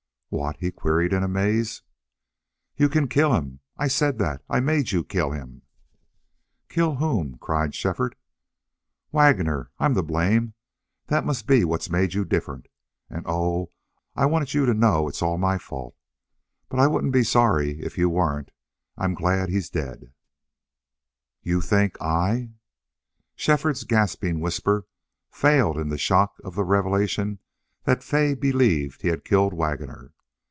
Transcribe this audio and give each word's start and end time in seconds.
"What?" 0.33 0.55
he 0.61 0.71
queried 0.71 1.11
in 1.11 1.23
amaze. 1.23 1.81
"'YOU 2.77 2.87
CAN 2.87 3.09
KILL 3.09 3.33
HIM!'... 3.33 3.59
I 3.75 3.89
said 3.89 4.17
that. 4.19 4.41
I 4.49 4.61
made 4.61 4.93
you 4.93 5.03
kill 5.03 5.31
him." 5.31 5.63
"Kill 6.69 6.95
whom?" 6.95 7.37
cried 7.39 7.75
Shefford. 7.75 8.15
"Waggoner. 9.11 9.71
I'm 9.77 9.93
to 9.93 10.01
blame.... 10.01 10.53
That 11.07 11.25
must 11.25 11.47
be 11.47 11.65
what's 11.65 11.89
made 11.89 12.13
you 12.13 12.23
different. 12.23 12.67
And, 13.09 13.25
oh, 13.27 13.73
I've 14.15 14.29
wanted 14.29 14.53
you 14.53 14.65
to 14.67 14.73
know 14.73 15.09
it's 15.09 15.21
all 15.21 15.37
my 15.37 15.57
fault.... 15.57 15.97
But 16.69 16.79
I 16.79 16.87
wouldn't 16.87 17.11
be 17.11 17.23
sorry 17.25 17.81
if 17.81 17.97
you 17.97 18.07
weren't.... 18.07 18.51
I'm 18.97 19.13
glad 19.15 19.49
he's 19.49 19.69
dead." 19.69 20.13
"YOU 21.41 21.59
THINK 21.59 21.97
I" 22.01 22.51
Shefford's 23.35 23.83
gasping 23.83 24.39
whisper 24.39 24.87
failed 25.29 25.77
in 25.77 25.89
the 25.89 25.97
shock 25.97 26.37
of 26.41 26.55
the 26.55 26.63
revelation 26.63 27.39
that 27.83 28.01
Fay 28.01 28.33
believed 28.33 29.01
he 29.01 29.09
had 29.09 29.25
killed 29.25 29.53
Waggoner. 29.53 30.13